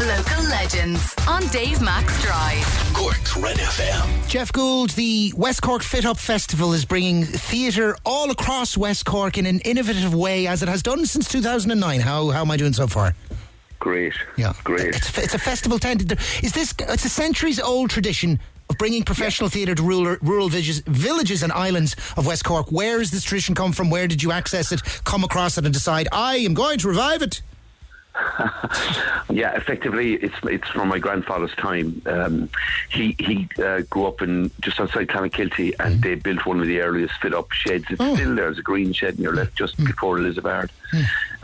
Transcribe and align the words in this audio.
Local 0.00 0.42
legends 0.44 1.14
on 1.28 1.46
Dave 1.48 1.82
Max 1.82 2.22
Drive. 2.22 2.64
Cork's 2.94 3.36
Red 3.36 3.58
FM. 3.58 4.28
Geoff 4.28 4.50
Gould, 4.50 4.90
the 4.90 5.30
West 5.36 5.60
Cork 5.60 5.82
Fit 5.82 6.06
Up 6.06 6.18
Festival 6.18 6.72
is 6.72 6.86
bringing 6.86 7.24
theatre 7.24 7.94
all 8.06 8.30
across 8.30 8.78
West 8.78 9.04
Cork 9.04 9.36
in 9.36 9.44
an 9.44 9.60
innovative 9.60 10.14
way, 10.14 10.46
as 10.46 10.62
it 10.62 10.68
has 10.70 10.82
done 10.82 11.04
since 11.04 11.28
2009. 11.28 12.00
How, 12.00 12.30
how 12.30 12.40
am 12.40 12.50
I 12.50 12.56
doing 12.56 12.72
so 12.72 12.86
far? 12.86 13.14
Great. 13.78 14.14
Yeah, 14.38 14.54
Great. 14.64 14.94
It's, 14.96 15.18
a- 15.18 15.22
it's 15.22 15.34
a 15.34 15.38
festival 15.38 15.78
tended. 15.78 16.12
Is 16.42 16.52
this? 16.52 16.74
It's 16.78 17.04
a 17.04 17.08
centuries 17.10 17.60
old 17.60 17.90
tradition 17.90 18.38
of 18.70 18.78
bringing 18.78 19.02
professional 19.02 19.50
theatre 19.50 19.74
to 19.74 19.82
rural, 19.82 20.16
rural 20.22 20.48
villages, 20.48 20.78
villages 20.86 21.42
and 21.42 21.52
islands 21.52 21.94
of 22.16 22.26
West 22.26 22.44
Cork. 22.44 22.72
Where 22.72 22.98
does 23.00 23.10
this 23.10 23.24
tradition 23.24 23.54
come 23.54 23.72
from? 23.72 23.90
Where 23.90 24.06
did 24.08 24.22
you 24.22 24.32
access 24.32 24.72
it? 24.72 24.80
Come 25.04 25.24
across 25.24 25.58
it 25.58 25.64
and 25.66 25.74
decide 25.74 26.08
I 26.10 26.36
am 26.36 26.54
going 26.54 26.78
to 26.78 26.88
revive 26.88 27.20
it. 27.20 27.42
Yeah, 29.30 29.52
effectively, 29.54 30.14
it's 30.14 30.34
it's 30.42 30.68
from 30.70 30.88
my 30.88 30.98
grandfather's 30.98 31.54
time. 31.54 32.02
Um, 32.06 32.50
he 32.88 33.14
he 33.20 33.48
uh, 33.62 33.82
grew 33.88 34.06
up 34.06 34.22
in 34.22 34.50
just 34.60 34.80
outside 34.80 35.06
Clonakilty, 35.06 35.74
and 35.78 36.02
they 36.02 36.16
built 36.16 36.44
one 36.46 36.60
of 36.60 36.66
the 36.66 36.80
earliest 36.80 37.14
fit 37.22 37.32
up 37.32 37.52
sheds. 37.52 37.84
It's 37.90 38.00
Oh. 38.00 38.14
still 38.16 38.34
there. 38.34 38.46
There's 38.46 38.58
a 38.58 38.62
green 38.62 38.92
shed 38.92 39.14
in 39.18 39.22
your 39.22 39.34
left, 39.34 39.54
just 39.56 39.76
before 39.84 40.18
Elizabeth. 40.18 40.70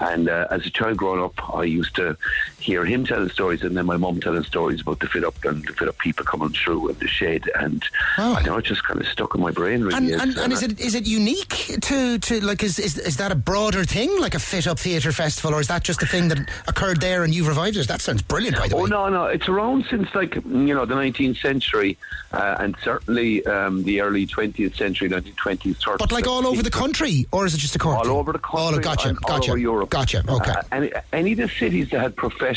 And 0.00 0.28
uh, 0.28 0.48
as 0.50 0.66
a 0.66 0.70
child 0.70 0.96
growing 0.96 1.22
up, 1.22 1.54
I 1.54 1.62
used 1.62 1.94
to 1.96 2.16
hear 2.66 2.84
him 2.84 3.06
telling 3.06 3.28
stories, 3.30 3.62
and 3.62 3.76
then 3.76 3.86
my 3.86 3.96
mum 3.96 4.20
telling 4.20 4.42
stories 4.42 4.80
about 4.80 4.98
the 5.00 5.06
fit 5.06 5.24
up 5.24 5.36
and 5.44 5.64
the 5.66 5.72
fit 5.72 5.88
up 5.88 5.96
people 5.98 6.24
coming 6.24 6.50
through 6.50 6.88
and 6.90 6.98
the 6.98 7.06
shed. 7.06 7.44
And 7.54 7.82
Oh. 8.18 8.34
I 8.34 8.42
know 8.42 8.56
it 8.58 8.64
just 8.64 8.82
kind 8.84 9.00
of 9.00 9.06
stuck 9.06 9.34
in 9.34 9.40
my 9.40 9.50
brain. 9.52 9.82
Really, 9.82 9.96
And, 9.96 10.10
It's, 10.10 10.22
and, 10.22 10.36
and 10.38 10.52
is 10.52 10.62
it 10.62 10.80
is 10.80 10.94
it 10.94 11.06
unique 11.06 11.76
to, 11.82 12.18
to 12.18 12.40
like 12.40 12.62
is, 12.62 12.78
is 12.78 12.98
is 12.98 13.16
that 13.18 13.30
a 13.30 13.34
broader 13.36 13.84
thing 13.84 14.10
like 14.20 14.34
a 14.34 14.38
fit 14.38 14.66
up 14.66 14.78
theatre 14.78 15.12
festival 15.12 15.54
or 15.54 15.60
is 15.60 15.68
that 15.68 15.82
just 15.84 16.02
a 16.02 16.06
thing 16.06 16.28
that 16.28 16.38
occurred 16.66 17.00
there 17.00 17.22
and 17.24 17.34
you've 17.34 17.46
revived 17.48 17.76
it? 17.76 17.86
That 17.88 18.00
sounds 18.00 18.22
brilliant 18.22 18.56
by 18.56 18.68
the 18.68 18.74
Oh 18.76 18.82
way. 18.84 18.90
no, 18.90 19.08
no! 19.08 19.24
It's 19.26 19.48
around 19.48 19.84
since 19.90 20.08
like 20.14 20.34
you 20.34 20.74
know 20.74 20.84
the 20.86 20.94
19th 20.96 21.38
century, 21.40 21.96
uh, 22.32 22.56
and 22.58 22.74
certainly 22.82 23.46
um, 23.46 23.84
the 23.84 24.00
early 24.00 24.26
20th 24.26 24.74
century, 24.76 25.08
1920s. 25.08 25.80
sort 25.80 25.98
But 25.98 26.10
like 26.12 26.26
all 26.26 26.46
over 26.46 26.62
the 26.62 26.70
country, 26.70 27.26
or 27.32 27.46
is 27.46 27.54
it 27.54 27.58
just 27.58 27.76
a 27.76 27.78
Cork? 27.78 27.98
all 27.98 28.08
over 28.18 28.32
the 28.32 28.38
country, 28.38 28.60
All, 28.60 28.78
gotcha, 28.80 29.08
and 29.10 29.18
all 29.24 29.36
gotcha, 29.38 29.50
over 29.52 29.58
Europe. 29.58 29.90
gotcha. 29.90 30.24
Okay. 30.28 30.50
Uh, 30.50 30.62
any, 30.72 30.90
any 31.12 31.32
of 31.32 31.38
the 31.38 31.48
cities 31.48 31.90
that 31.90 32.00
had 32.00 32.16
professional 32.16 32.55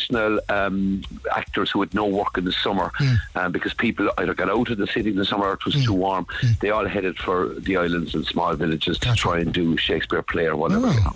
um, 0.50 1.02
actors 1.36 1.72
who 1.72 1.80
had 1.82 1.94
no 1.94 2.06
work 2.06 2.38
in 2.38 2.46
the 2.46 2.52
summer, 2.52 2.92
Hmm. 2.98 3.14
uh, 3.36 3.50
because 3.50 3.74
people 3.74 4.10
either 4.18 4.34
got 4.34 4.50
out 4.50 4.70
of 4.70 4.78
the 4.78 4.88
city 4.88 5.10
in 5.10 5.16
the 5.16 5.26
summer 5.26 5.46
or 5.48 5.54
it 5.54 5.66
was 5.66 5.76
too 5.84 5.94
warm, 5.94 6.26
they 6.62 6.70
all 6.70 6.86
headed 6.88 7.18
for 7.18 7.50
the 7.60 7.78
islands 7.78 8.16
and 8.16 8.26
small 8.26 8.56
villages 8.56 8.98
to. 9.00 9.08
Gotcha. 9.10 9.22
try 9.22 9.40
and 9.40 9.54
do 9.54 9.76
Shakespeare 9.78 10.22
play 10.22 10.46
or 10.46 10.56
whatever. 10.56 10.88
Oh. 10.88 10.92
you 10.94 11.00
know. 11.02 11.16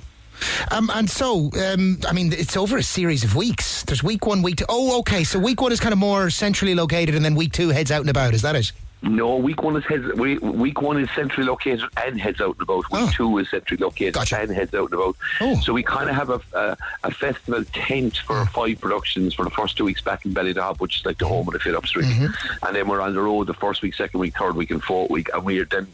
Um, 0.72 0.90
and 0.94 1.10
so, 1.10 1.52
um, 1.72 2.00
I 2.08 2.12
mean, 2.12 2.34
it's 2.34 2.58
over 2.58 2.78
a 2.78 2.84
series 2.84 3.24
of 3.24 3.36
weeks. 3.36 3.84
There's 3.84 4.04
week 4.04 4.26
one, 4.26 4.42
week 4.42 4.58
two. 4.58 4.66
Oh, 4.68 5.00
okay. 5.00 5.24
So 5.24 5.40
week 5.40 5.62
one 5.62 5.72
is 5.72 5.80
kind 5.80 5.94
of 5.94 6.00
more 6.00 6.30
centrally 6.30 6.76
located, 6.76 7.16
and 7.16 7.24
then 7.24 7.36
week 7.36 7.54
two 7.54 7.70
heads 7.70 7.92
out 7.92 8.02
and 8.02 8.10
about. 8.10 8.34
Is 8.34 8.42
that 8.42 8.56
it? 8.56 8.72
No, 9.04 9.36
week 9.36 9.62
one 9.62 9.76
is 9.76 9.84
heads, 9.86 10.06
week, 10.14 10.82
one 10.82 10.98
is 10.98 11.10
centrally 11.14 11.46
located 11.48 11.84
and 11.98 12.20
heads 12.20 12.40
out 12.40 12.54
and 12.58 12.62
about. 12.62 12.90
Week 12.90 13.02
Oh. 13.04 13.12
two 13.14 13.38
is 13.38 13.50
centrally 13.50 13.84
located 13.84 14.14
Gotcha. 14.14 14.40
and 14.40 14.50
heads 14.52 14.74
out 14.74 14.86
and 14.92 14.94
about. 14.94 15.16
Oh. 15.42 15.60
So 15.60 15.74
we 15.74 15.84
kind 15.84 16.10
of 16.10 16.16
have 16.16 16.30
a, 16.30 16.40
a, 16.54 16.78
a 17.04 17.12
festival 17.12 17.64
tent 17.74 18.18
for 18.26 18.46
five 18.48 18.80
productions 18.80 19.34
for 19.34 19.44
the 19.44 19.52
first 19.52 19.76
two 19.76 19.84
weeks 19.84 20.00
back 20.02 20.26
in 20.26 20.34
Ballydehob, 20.34 20.80
which 20.80 21.00
is 21.02 21.06
like 21.06 21.18
the 21.18 21.28
home 21.28 21.46
of 21.48 21.54
the 21.54 21.60
fit 21.60 21.76
ups, 21.76 21.96
really. 21.98 22.08
Mm-hmm. 22.14 22.66
And 22.66 22.76
then 22.76 22.88
we're 22.88 23.02
on 23.02 23.14
the 23.14 23.22
road 23.22 23.48
the 23.48 23.54
first 23.54 23.82
week, 23.82 23.94
second 23.94 24.22
week, 24.22 24.38
third 24.38 24.56
week, 24.56 24.72
and 24.72 24.82
fourth 24.82 25.10
week. 25.12 25.28
And 25.34 25.44
we're 25.44 25.66
then, 25.66 25.86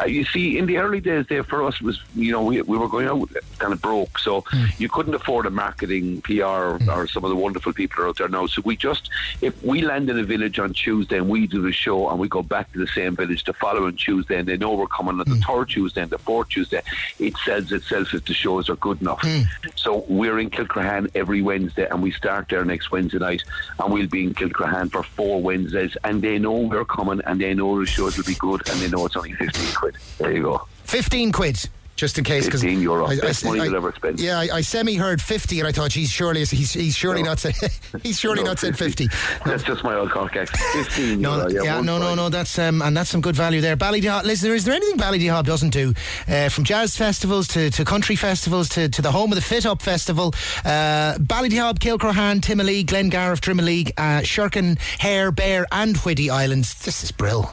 uh, 0.00 0.06
you 0.06 0.24
see, 0.24 0.56
in 0.56 0.64
the 0.64 0.78
early 0.78 1.00
days 1.00 1.26
there 1.28 1.44
for 1.44 1.62
us 1.64 1.82
was, 1.82 2.00
you 2.16 2.32
know, 2.32 2.42
we, 2.42 2.62
we 2.62 2.78
were 2.78 2.88
going 2.88 3.08
out 3.08 3.28
kind 3.64 3.72
of 3.72 3.80
broke, 3.80 4.18
so 4.18 4.42
Hmm. 4.50 4.64
you 4.78 4.88
couldn't 4.90 5.14
afford 5.14 5.46
a 5.46 5.50
marketing 5.50 6.20
PR 6.20 6.44
or, 6.44 6.78
hmm. 6.78 6.90
or 6.90 7.06
some 7.06 7.24
of 7.24 7.30
the 7.30 7.36
wonderful 7.36 7.72
people 7.72 8.04
are 8.04 8.08
out 8.08 8.18
there 8.18 8.28
now. 8.28 8.46
So 8.46 8.60
we 8.64 8.76
just, 8.76 9.08
if 9.40 9.54
we 9.62 9.80
land 9.80 10.10
in 10.10 10.18
a 10.18 10.22
village 10.22 10.58
on 10.58 10.74
Tuesday 10.74 11.16
and 11.16 11.28
we 11.28 11.46
do 11.46 11.62
the 11.62 11.72
show 11.72 12.10
and 12.10 12.18
we 12.18 12.28
go 12.28 12.42
back 12.42 12.70
to 12.72 12.78
the 12.78 12.86
same 12.88 13.16
village 13.16 13.44
the 13.44 13.54
following 13.54 13.96
Tuesday 13.96 14.38
and 14.38 14.46
they 14.46 14.58
know 14.58 14.74
we're 14.74 14.86
coming 14.98 15.18
on 15.20 15.28
the 15.34 15.36
hmm. 15.36 15.48
third 15.48 15.68
Tuesday 15.70 16.02
and 16.02 16.10
the 16.10 16.18
fourth 16.18 16.48
Tuesday, 16.50 16.82
it 17.18 17.34
sells 17.44 17.72
itself 17.72 18.12
if 18.12 18.24
the 18.26 18.34
shows 18.34 18.68
are 18.68 18.76
good 18.76 19.00
enough. 19.00 19.20
Hmm. 19.22 19.42
So 19.76 20.04
we're 20.08 20.38
in 20.38 20.50
Kilcrohane 20.50 21.10
every 21.14 21.40
Wednesday 21.40 21.86
and 21.90 22.02
we 22.02 22.10
start 22.12 22.48
there 22.50 22.64
next 22.64 22.90
Wednesday 22.90 23.18
night 23.18 23.42
and 23.78 23.92
we'll 23.92 24.08
be 24.08 24.24
in 24.24 24.34
Kilcrohane 24.34 24.90
for 24.92 25.02
four 25.02 25.40
Wednesdays 25.40 25.96
and 26.04 26.20
they 26.20 26.38
know 26.38 26.52
we're 26.52 26.84
coming 26.84 27.22
and 27.26 27.40
they 27.40 27.54
know 27.54 27.80
the 27.80 27.86
shows 27.86 28.18
will 28.18 28.24
be 28.24 28.34
good 28.34 28.68
and 28.68 28.78
they 28.80 28.88
know 28.88 29.06
it's 29.06 29.16
only 29.16 29.32
15 29.32 29.74
quid. 29.74 29.96
There 30.18 30.32
you 30.32 30.42
go. 30.42 30.66
Fifteen 30.84 31.32
quid. 31.32 31.58
Just 31.96 32.18
in 32.18 32.24
case, 32.24 32.48
15 32.48 32.80
euro. 32.80 33.06
Best 33.20 33.44
money 33.44 33.62
you'll 33.62 33.76
ever 33.76 33.92
spend. 33.92 34.18
Yeah, 34.18 34.40
I, 34.40 34.48
I 34.54 34.60
semi 34.62 34.96
heard 34.96 35.22
fifty, 35.22 35.60
and 35.60 35.68
I 35.68 35.70
thought, 35.72 35.92
he's 35.92 36.10
surely 36.10 36.40
he's, 36.44 36.72
he's 36.72 36.96
surely 36.96 37.22
No. 37.22 37.30
not 37.30 37.38
said 37.38 37.54
he's 38.02 38.18
surely 38.18 38.42
No, 38.42 38.48
not 38.50 38.58
said 38.58 38.76
fifty. 38.76 39.06
That's 39.46 39.62
just 39.62 39.84
my 39.84 39.94
old 39.94 40.10
Cork 40.10 40.34
accent. 40.34 40.58
15 40.86 41.20
No, 41.20 41.36
euro. 41.36 41.48
no, 41.48 41.62
yeah, 41.62 41.76
one 41.76 41.86
no, 41.86 41.98
no, 41.98 42.14
no. 42.16 42.28
That's 42.30 42.58
um, 42.58 42.82
and 42.82 42.96
that's 42.96 43.10
some 43.10 43.20
good 43.20 43.36
value 43.36 43.60
there. 43.60 43.76
Ballydehob, 43.76 44.24
listen, 44.24 44.50
is 44.50 44.64
there 44.64 44.74
anything 44.74 44.96
Ballydehob 44.96 45.44
doesn't 45.44 45.70
do? 45.70 45.94
Uh, 46.26 46.48
from 46.48 46.64
jazz 46.64 46.96
festivals 46.96 47.46
to, 47.48 47.70
to 47.70 47.84
country 47.84 48.16
festivals 48.16 48.68
to, 48.70 48.88
to 48.88 49.00
the 49.00 49.12
home 49.12 49.30
of 49.30 49.36
the 49.36 49.42
Fit 49.42 49.64
Up 49.64 49.80
Festival, 49.80 50.34
uh, 50.64 51.14
Ballydehob, 51.18 51.78
Kilcrohane, 51.78 52.40
Timoleague, 52.40 52.86
Glengarriff, 52.86 53.40
Drimoleague, 53.40 53.92
uh, 53.96 54.22
Sherkin, 54.22 54.78
Hare, 54.98 55.30
Bere, 55.30 55.64
and 55.70 55.96
Whiddy 55.98 56.28
Islands. 56.28 56.74
This 56.84 57.04
is 57.04 57.12
brill. 57.12 57.52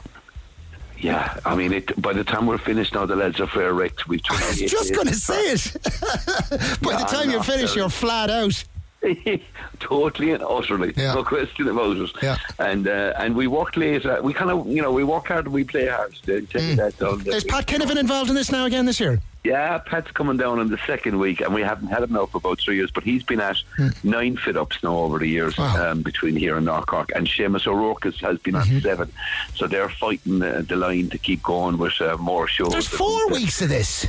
Yeah, 1.02 1.36
I 1.44 1.56
mean, 1.56 1.72
it, 1.72 2.00
by 2.00 2.12
the 2.12 2.22
time 2.22 2.46
we're 2.46 2.58
finished 2.58 2.94
now, 2.94 3.04
the 3.06 3.16
lads 3.16 3.40
are 3.40 3.48
fair 3.48 3.74
wrecked. 3.74 4.06
We've 4.08 4.20
I 4.30 4.34
was 4.48 4.60
just 4.60 4.94
going 4.94 5.08
to 5.08 5.14
say 5.14 5.52
it. 5.52 5.72
By 6.80 6.96
the 6.96 7.06
time 7.08 7.28
you're 7.30 7.42
finished, 7.42 7.74
you're 7.74 7.88
flat 7.88 8.30
out. 8.30 8.62
totally 9.80 10.30
and 10.30 10.44
utterly, 10.44 10.92
Yeah. 10.96 11.14
no 11.14 11.24
question 11.24 11.68
about 11.68 11.96
it. 11.96 12.10
Yeah. 12.22 12.36
And 12.60 12.86
uh, 12.86 13.14
and 13.18 13.34
we 13.34 13.48
work 13.48 13.76
late. 13.76 14.06
Uh, 14.06 14.20
we 14.22 14.32
kind 14.32 14.50
of, 14.52 14.68
you 14.68 14.80
know, 14.80 14.92
we 14.92 15.02
work 15.02 15.26
hard 15.26 15.46
and 15.46 15.54
we 15.54 15.64
play 15.64 15.88
hard. 15.88 16.14
Take 16.24 16.48
that 16.50 16.94
down. 16.98 17.20
Mm. 17.20 17.34
Is 17.34 17.42
Pat 17.44 17.66
Kinevane 17.66 17.98
involved 17.98 18.30
in 18.30 18.36
this 18.36 18.52
now 18.52 18.64
again 18.64 18.86
this 18.86 19.00
year? 19.00 19.20
Yeah, 19.44 19.78
Pat's 19.78 20.10
coming 20.12 20.36
down 20.36 20.60
in 20.60 20.68
the 20.68 20.78
second 20.86 21.18
week, 21.18 21.40
and 21.40 21.52
we 21.52 21.62
haven't 21.62 21.88
had 21.88 22.04
him 22.04 22.12
now 22.12 22.26
for 22.26 22.38
about 22.38 22.60
three 22.60 22.76
years. 22.76 22.92
But 22.92 23.02
he's 23.02 23.24
been 23.24 23.40
at 23.40 23.56
nine 24.04 24.36
fit 24.36 24.56
ups 24.56 24.80
now 24.84 24.96
over 24.96 25.18
the 25.18 25.26
years 25.26 25.56
Hmm. 25.56 25.62
Wow. 25.62 25.90
um, 25.92 26.02
between 26.02 26.36
here 26.36 26.56
and 26.56 26.66
North 26.66 26.86
Cork, 26.86 27.10
and 27.16 27.26
Seamus 27.26 27.66
O'Rourke 27.66 28.04
has, 28.04 28.20
has 28.20 28.38
been 28.38 28.54
Mm-hmm. 28.54 28.76
on 28.76 28.80
seven. 28.82 29.12
So 29.56 29.66
they're 29.66 29.88
fighting 29.88 30.38
the, 30.38 30.64
the 30.68 30.76
line 30.76 31.08
to 31.10 31.18
keep 31.18 31.42
going 31.42 31.76
with 31.78 32.00
uh, 32.00 32.16
more 32.18 32.46
shows. 32.46 32.70
There's 32.70 32.86
four 32.86 33.28
weeks 33.30 33.60
of 33.62 33.68
this. 33.68 34.06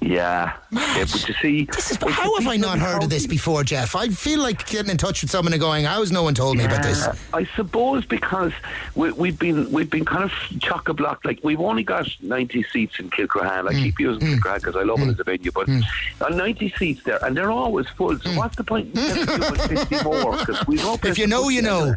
Yeah, 0.00 0.52
yeah 0.70 0.94
but 1.00 1.28
you 1.28 1.34
see, 1.42 1.64
This 1.64 1.90
is, 1.90 1.96
how 2.08 2.36
have 2.38 2.46
I 2.46 2.56
not 2.56 2.78
heard 2.78 3.02
of 3.02 3.10
this 3.10 3.26
before, 3.26 3.64
Geoff? 3.64 3.96
I 3.96 4.08
feel 4.08 4.40
like 4.40 4.66
getting 4.68 4.90
in 4.90 4.96
touch 4.96 5.22
with 5.22 5.30
someone 5.30 5.52
and 5.52 5.60
going, 5.60 5.84
"How 5.86 5.98
has 6.00 6.12
no 6.12 6.22
one 6.22 6.34
told 6.34 6.56
me 6.56 6.64
about 6.64 6.82
this?" 6.84 7.06
I 7.34 7.44
suppose 7.56 8.04
because 8.06 8.52
we, 8.94 9.10
we've 9.12 9.38
been 9.38 9.70
we've 9.72 9.90
been 9.90 10.04
kind 10.04 10.22
of 10.24 10.32
chock 10.60 10.88
a 10.88 10.94
block. 10.94 11.24
Like 11.24 11.40
we've 11.42 11.60
only 11.60 11.82
got 11.82 12.08
ninety 12.22 12.62
seats 12.62 13.00
in 13.00 13.10
Kilcrohane. 13.10 13.64
Mm, 13.64 13.70
I 13.70 13.72
keep 13.74 13.98
using 13.98 14.20
Kilcrohane 14.38 14.56
because 14.60 14.76
I 14.76 14.82
love 14.84 15.00
it 15.02 15.08
as 15.08 15.18
a 15.20 15.24
venue, 15.24 15.50
but 15.50 15.68
uh, 15.68 16.28
ninety 16.28 16.72
seats 16.78 17.02
there, 17.02 17.18
and 17.24 17.36
they're 17.36 17.50
always 17.50 17.88
full. 17.88 18.16
So 18.20 18.30
what's 18.34 18.54
the 18.56 18.64
point 18.64 18.96
fifty 19.68 20.02
more? 20.04 20.36
Because 20.36 20.66
we 20.66 20.78
Mm. 20.78 21.04
If 21.04 21.18
you 21.18 21.26
know, 21.26 21.48
you 21.48 21.60
know. 21.62 21.94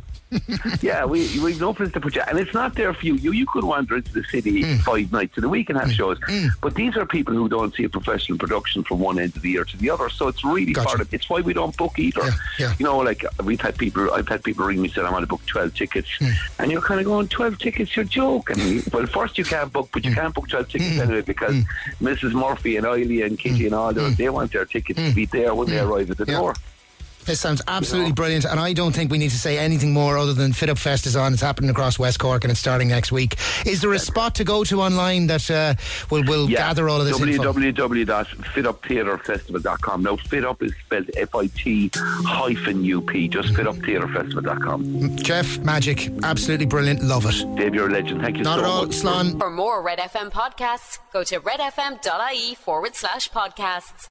yeah, 0.81 1.03
we 1.05 1.19
we've 1.39 1.59
no 1.59 1.73
place 1.73 1.91
to 1.91 1.99
put 1.99 2.15
you, 2.15 2.21
and 2.27 2.39
it's 2.39 2.53
not 2.53 2.73
there 2.75 2.93
for 2.93 3.05
you. 3.05 3.15
You 3.15 3.31
you 3.31 3.45
could 3.45 3.63
wander 3.63 3.97
into 3.97 4.11
the 4.13 4.23
city 4.23 4.63
Mm. 4.63 4.79
five 4.81 5.11
nights 5.11 5.37
of 5.37 5.41
the 5.43 5.49
week 5.49 5.69
and 5.69 5.77
have 5.79 5.91
shows, 5.91 6.17
but 6.61 6.75
these 6.75 6.95
are 6.97 7.05
people 7.05 7.33
who 7.33 7.47
don't 7.49 7.73
see 7.75 7.83
a 7.83 7.89
professional 7.91 8.37
production 8.37 8.83
from 8.83 8.99
one 8.99 9.19
end 9.19 9.35
of 9.35 9.41
the 9.41 9.49
year 9.51 9.63
to 9.65 9.77
the 9.77 9.89
other. 9.89 10.09
So 10.09 10.27
it's 10.27 10.43
really 10.43 10.73
Gotcha. 10.73 10.87
part 10.87 11.01
of. 11.01 11.13
It's 11.13 11.29
why 11.29 11.41
we 11.41 11.53
don't 11.53 11.75
book 11.77 11.97
either. 11.99 12.23
Yeah, 12.23 12.31
yeah. 12.59 12.73
You 12.79 12.85
know, 12.85 12.97
like 12.99 13.23
we've 13.43 13.61
had 13.61 13.77
people. 13.77 14.11
I've 14.13 14.27
had 14.27 14.43
people 14.43 14.65
ring 14.65 14.81
me 14.81 14.89
saying 14.89 15.05
I 15.07 15.11
want 15.11 15.23
to 15.23 15.27
book 15.27 15.45
twelve 15.45 15.73
tickets, 15.75 16.09
Hmm. 16.19 16.29
and 16.59 16.71
you're 16.71 16.81
kind 16.81 16.99
of 16.99 17.05
going 17.05 17.27
twelve 17.27 17.57
tickets. 17.59 17.95
You're 17.95 18.05
joking. 18.05 18.83
well, 18.93 19.05
first 19.07 19.37
you 19.37 19.43
can't 19.45 19.71
book, 19.71 19.85
Hmm. 19.87 19.91
but 19.93 20.05
you 20.05 20.13
can't 20.15 20.33
book 20.33 20.47
twelve 20.49 20.69
tickets 20.69 20.97
anyway 20.99 21.21
because 21.21 21.55
Mrs. 22.01 22.33
Murphy 22.33 22.77
and 22.77 22.85
Eiley 22.85 23.25
and 23.25 23.37
Kitty 23.37 23.65
and 23.67 23.75
all 23.75 23.93
those 23.93 24.15
they 24.17 24.29
want 24.29 24.51
their 24.51 24.65
tickets 24.65 24.99
to 24.99 25.13
be 25.13 25.25
there 25.25 25.53
when 25.53 25.67
they 25.69 25.79
arrive 25.79 26.09
at 26.11 26.17
the 26.17 26.25
Hmm. 26.25 26.31
Door. 26.31 26.55
This 27.25 27.39
sounds 27.39 27.61
absolutely 27.67 28.09
know. 28.11 28.15
brilliant, 28.15 28.45
and 28.45 28.59
I 28.59 28.73
don't 28.73 28.93
think 28.93 29.11
we 29.11 29.17
need 29.17 29.31
to 29.31 29.37
say 29.37 29.57
anything 29.57 29.93
more 29.93 30.17
other 30.17 30.33
than 30.33 30.53
Fit 30.53 30.69
Up 30.69 30.77
Fest 30.77 31.05
is 31.05 31.15
on. 31.15 31.33
It's 31.33 31.41
happening 31.41 31.69
across 31.69 31.99
West 31.99 32.19
Cork, 32.19 32.43
and 32.43 32.51
it's 32.51 32.59
starting 32.59 32.87
next 32.89 33.11
week. 33.11 33.37
Is 33.65 33.81
there 33.81 33.93
a 33.93 33.99
spot 33.99 34.35
to 34.35 34.43
go 34.43 34.63
to 34.65 34.81
online 34.81 35.27
that 35.27 35.49
uh, 35.49 35.75
will 36.09 36.23
will 36.23 36.47
gather 36.47 36.89
all 36.89 36.99
of 36.99 37.07
this 37.07 37.19
info? 37.19 37.53
www.fituptheatrefestival.com. 37.53 40.03
Now, 40.03 40.15
fit 40.17 40.45
up 40.45 40.61
is 40.63 40.73
spelled 40.85 41.09
F 41.15 41.35
I 41.35 41.47
T 41.47 41.91
hyphen 41.95 42.83
U 42.83 43.01
P. 43.01 43.27
Just 43.27 43.49
fituptheatrefestival.com. 43.53 45.17
Geoff, 45.17 45.57
magic, 45.59 46.09
absolutely 46.23 46.65
brilliant, 46.65 47.03
love 47.03 47.25
it. 47.27 47.55
Dave, 47.55 47.75
you're 47.75 47.87
a 47.87 47.91
legend. 47.91 48.21
Thank 48.21 48.37
you 48.37 48.43
Not 48.43 48.59
so 48.59 48.65
at 48.65 48.69
all, 48.69 48.85
much. 48.87 48.95
Slán. 48.95 49.39
For 49.39 49.49
more 49.49 49.81
Red 49.81 49.99
FM 49.99 50.31
podcasts, 50.31 50.99
go 51.13 51.23
to 51.23 51.39
redfm.ie 51.39 52.55
forward 52.55 52.95
slash 52.95 53.29
podcasts. 53.29 54.09